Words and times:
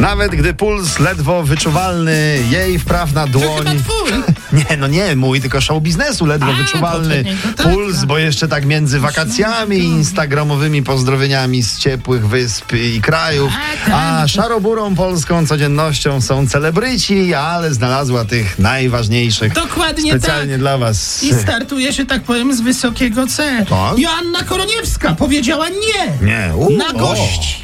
Nawet 0.00 0.32
gdy 0.32 0.54
puls 0.54 0.98
ledwo 0.98 1.42
wyczuwalny, 1.42 2.38
jej 2.50 2.78
wpraw 2.78 3.12
na 3.12 3.26
To 3.26 3.38
chyba 3.38 3.46
dłoń. 3.62 3.82
Nie, 4.70 4.76
no 4.76 4.86
nie, 4.86 5.16
mój, 5.16 5.40
tylko 5.40 5.60
show 5.60 5.82
biznesu 5.82 6.26
ledwo 6.26 6.46
A, 6.52 6.62
wyczuwalny. 6.62 7.24
tak, 7.56 7.66
Puls, 7.66 8.04
bo 8.04 8.18
jeszcze 8.18 8.48
tak 8.48 8.64
między 8.66 9.00
wakacjami 9.00 9.78
instagramowymi 9.78 10.82
pozdrowieniami 10.82 11.62
z 11.62 11.78
ciepłych 11.78 12.28
wysp 12.28 12.72
i 12.72 13.00
krajów. 13.00 13.52
Tak, 13.52 13.84
tak. 13.86 13.94
A 13.96 14.28
szaroburą 14.28 14.94
polską 14.94 15.46
codziennością 15.46 16.20
są 16.20 16.46
celebryci, 16.48 17.34
ale 17.34 17.74
znalazła 17.74 18.24
tych 18.24 18.58
najważniejszych. 18.58 19.52
Dokładnie 19.52 20.10
Specjalnie 20.10 20.52
tak. 20.52 20.60
dla 20.60 20.78
was. 20.78 21.22
I 21.22 21.34
startuje 21.34 21.92
się, 21.92 22.06
tak 22.06 22.22
powiem, 22.22 22.54
z 22.54 22.60
wysokiego 22.60 23.26
C. 23.26 23.66
Tak? 23.70 23.98
Joanna 23.98 24.42
Koroniewska 24.42 25.14
powiedziała 25.14 25.68
nie. 25.68 26.26
Nie, 26.26 26.56
u, 26.56 26.70
Na 26.70 26.84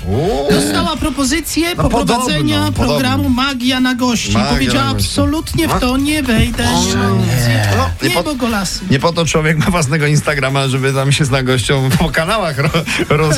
u. 0.07 0.53
Dostała 0.53 0.97
propozycję 0.97 1.75
No 1.77 1.83
poprowadzenia 1.83 2.57
podobno, 2.59 2.73
programu 2.73 3.23
podobno. 3.25 3.43
Magia 3.43 3.81
na 3.81 3.95
gości. 3.95 4.33
Magia 4.33 4.51
Powiedziała 4.51 4.85
na 4.85 4.93
gości. 4.93 5.09
absolutnie 5.09 5.69
w 5.69 5.81
to 5.81 5.97
nie 5.97 6.23
perfeitas. 6.33 7.42
No, 7.77 7.91
nie, 8.03 8.09
Nie, 8.09 8.15
po, 8.15 8.25
nie 8.91 8.99
po 8.99 9.13
to 9.13 9.25
człowiek 9.27 9.59
ma 9.59 9.67
własnego 9.67 10.07
Instagrama, 10.07 10.69
żeby 10.69 10.93
tam 10.93 11.13
się 11.13 11.25
z 11.25 11.31
nagością 11.31 11.89
po 11.99 12.11
kanałach 12.11 12.59
ro, 12.59 12.71
roz, 13.09 13.37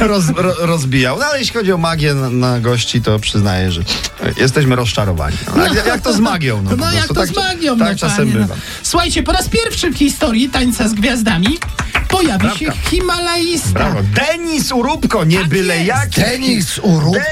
roz, 0.00 0.24
ro, 0.36 0.54
rozbijał. 0.58 1.18
No 1.18 1.24
ale 1.24 1.38
jeśli 1.38 1.54
chodzi 1.54 1.72
o 1.72 1.78
magię 1.78 2.14
na, 2.14 2.30
na 2.30 2.60
gości, 2.60 3.02
to 3.02 3.18
przyznaję, 3.18 3.70
że 3.72 3.80
jesteśmy 4.36 4.76
rozczarowani. 4.76 5.36
No, 5.56 5.74
jak, 5.74 5.86
jak 5.86 6.00
to 6.00 6.12
z 6.12 6.20
magią? 6.20 6.62
No, 6.62 6.70
No 6.76 6.92
jak 6.92 7.08
to 7.08 7.14
tak, 7.14 7.28
z 7.28 7.36
magią, 7.36 7.78
Tak 7.78 7.92
no, 7.92 7.98
czasem 7.98 8.16
panie, 8.16 8.32
bywa. 8.32 8.54
No. 8.54 8.60
Słuchajcie, 8.82 9.22
po 9.22 9.32
raz 9.32 9.48
pierwszy 9.48 9.90
w 9.90 9.96
historii 9.98 10.48
tańca 10.48 10.88
z 10.88 10.92
gwiazdami 10.94 11.58
pojawi 12.08 12.38
Brawka. 12.38 12.58
się 12.58 12.72
Himalaista. 12.90 13.70
Brawo. 13.70 14.00
Denis 14.02 14.72
Urubko, 14.72 15.24
nie 15.24 15.38
Tak 15.38 15.48
byle 15.48 15.76
jest. 15.76 15.86
jaki. 15.88 16.20
Denis 16.20 16.74
Tak, 16.74 16.84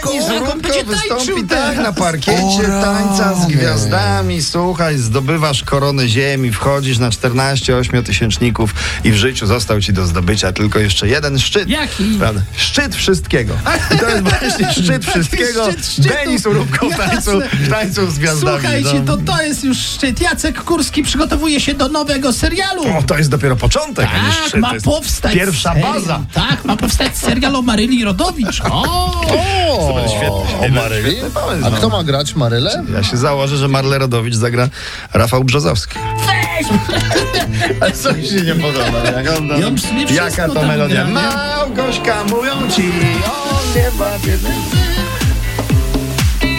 on 0.06 0.36
Urubko 0.42 0.68
wystąpi 0.86 1.44
tak 1.48 1.76
na 1.76 1.92
parkiecie 1.92 2.62
tańca 2.82 3.34
z 3.34 3.46
gwiazdami. 3.46 4.42
Słuchaj, 4.42 4.98
zdobywasz 4.98 5.64
koronę 5.78 6.08
ziemi, 6.08 6.52
wchodzisz 6.52 6.98
na 6.98 7.10
14 7.10 7.76
ośmiotysięczników 7.76 8.74
i 9.04 9.12
w 9.12 9.16
życiu 9.16 9.46
został 9.46 9.80
ci 9.80 9.92
do 9.92 10.06
zdobycia 10.06 10.52
tylko 10.52 10.78
jeszcze 10.78 11.08
jeden 11.08 11.38
szczyt. 11.38 11.68
Jaki? 11.68 12.04
Prawda? 12.18 12.40
Szczyt 12.56 12.96
wszystkiego. 12.96 13.54
I 13.94 13.98
to 13.98 14.08
jest 14.08 14.22
właśnie 14.22 14.72
szczyt 14.82 15.06
wszystkiego. 15.06 15.72
Szczyt 15.72 15.86
szczytu. 15.86 16.08
Denis 16.08 16.46
Urubko 16.46 16.90
w 16.90 16.96
tańcu, 16.96 17.30
w 17.52 17.68
tańcu 17.68 18.10
z 18.10 18.18
gwiazdami. 18.18 18.58
Słuchajcie, 18.60 19.02
no. 19.04 19.16
to 19.16 19.32
to 19.32 19.42
jest 19.42 19.64
już 19.64 19.78
szczyt. 19.78 20.20
Jacek 20.20 20.62
Kurski 20.64 21.02
przygotowuje 21.02 21.60
się 21.60 21.74
do 21.74 21.88
nowego 21.88 22.32
serialu. 22.32 22.82
O, 22.98 23.02
to 23.02 23.18
jest 23.18 23.30
dopiero 23.30 23.56
początek, 23.56 24.08
a 24.14 24.26
nie 24.26 24.34
Tak, 24.34 24.48
szczyt. 24.48 24.60
Ma 24.60 24.74
powstać 24.84 25.34
Pierwsza 25.34 25.72
serial. 25.72 25.92
baza. 25.94 26.20
Tak, 26.32 26.64
ma 26.64 26.76
powstać 26.76 27.16
serial 27.18 27.56
o 27.56 27.62
Maryli 27.62 28.04
Rodowicz. 28.04 28.60
O! 28.70 29.18
O, 29.68 30.08
Świetny, 30.08 30.66
o 30.66 30.68
Maryli? 30.82 31.16
A 31.64 31.70
no. 31.70 31.76
kto 31.76 31.88
ma 31.88 32.04
grać 32.04 32.34
Marylę? 32.34 32.84
Ja 32.94 33.02
się 33.02 33.16
założę, 33.16 33.56
że 33.56 33.68
Marle 33.68 33.98
Rodowicz 33.98 34.34
zagra 34.34 34.68
Rafał 35.12 35.44
Brzozowski. 35.58 35.98
Ale 37.80 37.92
co 37.92 38.12
mi 38.12 38.26
się 38.26 38.40
nie 38.40 38.54
podoba? 38.54 38.98
Jak 39.16 39.38
on 39.38 39.48
tam, 39.48 39.60
Ja 39.60 39.68
już 39.68 39.82
sobie 39.82 40.06
wszystko 40.06 40.24
jaka 40.24 40.48
to 40.48 40.54
tam 40.54 40.66
melodia? 40.68 40.96
gra, 40.96 41.06
nie? 41.06 41.12
Małgośka, 41.12 42.24
mówią 42.24 42.70
ci, 42.70 42.82
on 43.24 43.74
nie 43.76 43.90
ma 43.98 44.18
biedy. 44.26 44.48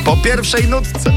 Po 0.05 0.17
pierwszej 0.17 0.67
nutce 0.67 1.11